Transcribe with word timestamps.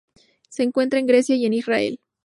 Se 0.49 0.63
encuentra 0.63 0.97
en 0.99 1.05
Grecia 1.05 1.35
y 1.35 1.45
en 1.45 1.53
Israel. 1.53 1.99